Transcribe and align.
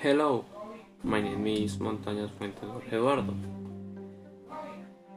Hello, 0.00 0.44
my 1.02 1.20
name 1.20 1.44
is 1.48 1.78
Montañas 1.78 2.30
Fuentes 2.38 2.62
Jorge 2.62 2.96
Eduardo. 2.96 3.34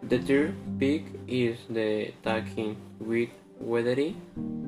The 0.01 0.17
third 0.17 0.55
peak 0.79 1.05
is 1.27 1.59
the 1.69 2.11
Taking 2.23 2.75
with 2.99 3.29
Weathery 3.61 4.15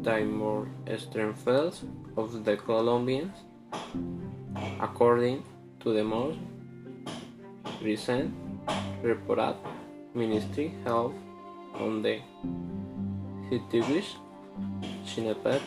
Timor 0.03 0.67
eastern 0.85 1.33
Sternfels 1.33 1.81
of 2.15 2.45
the 2.45 2.55
Colombians, 2.57 3.33
according 4.79 5.41
to 5.79 5.93
the 5.93 6.03
most 6.03 6.37
recent 7.81 8.31
report 9.01 9.55
Ministry 10.13 10.75
Health 10.83 11.15
on 11.73 12.03
the 12.03 12.19
Hitiwish 13.49 14.13
Chinepet 15.07 15.61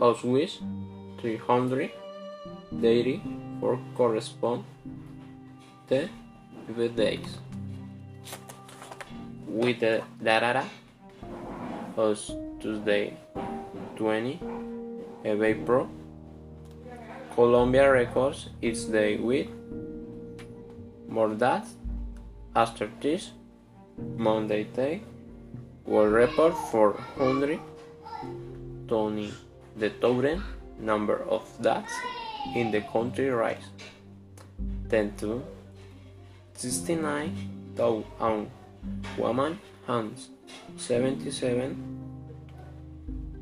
of 0.00 0.24
which 0.24 0.60
384 1.20 3.78
correspond 3.96 4.64
to 5.88 6.08
the 6.76 6.88
days. 6.88 7.38
With 9.46 9.80
the 9.80 10.02
data 10.22 10.64
of 11.96 12.18
Tuesday 12.60 13.16
20 13.96 14.40
April 15.24 15.88
Colombia 17.38 17.86
records 17.88 18.50
its 18.60 18.84
day 18.86 19.16
with 19.16 19.46
more 21.06 21.32
deaths. 21.36 21.74
After 22.56 22.90
this, 23.00 23.30
Monday 24.16 24.64
day 24.64 25.02
will 25.86 26.08
report 26.08 26.54
420. 26.72 29.32
The 29.76 29.90
total 30.00 30.42
number 30.80 31.22
of 31.30 31.44
deaths 31.62 31.92
in 32.56 32.72
the 32.72 32.80
country 32.80 33.30
rise 33.30 33.68
10 34.90 35.14
to 35.18 35.44
69 36.54 37.36
thousand 37.76 38.50
women 39.16 39.60
and 39.86 40.12
77 40.76 41.76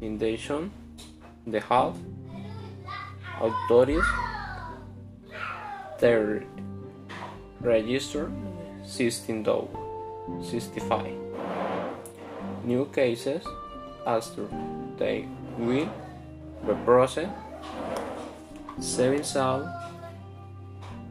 in 0.03 0.17
addition 0.17 0.71
the 1.47 1.61
half 1.61 1.97
authorities 3.41 4.05
they 5.99 6.43
register 7.61 8.31
16 8.85 9.43
though 9.43 9.69
65 10.43 11.13
new 12.65 12.85
cases 12.87 13.45
after 14.07 14.47
they 14.99 15.27
will 15.59 15.89
be 16.67 16.75
processed 16.85 17.33
7 18.81 19.25
sound 19.25 19.69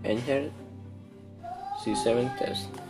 entered 0.03 0.52
C7 1.81 2.38
test 2.38 2.84